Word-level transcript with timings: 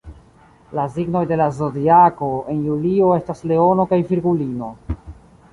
La 0.77 0.85
signoj 0.95 1.21
de 1.31 1.37
la 1.41 1.47
Zodiako 1.57 2.31
en 2.55 2.65
julio 2.71 3.13
estas 3.19 3.47
Leono 3.53 3.89
kaj 3.93 4.01
Virgulino. 4.15 4.73